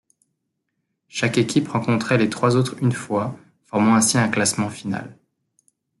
Chaque 1.09 1.37
équipe 1.37 1.67
rencontrait 1.67 2.17
les 2.17 2.31
trois 2.31 2.55
autres 2.55 2.73
une 2.81 2.91
fois, 2.91 3.37
formant 3.67 3.93
ainsi 3.93 4.17
un 4.17 4.29
classement 4.29 4.71
final. 4.71 5.15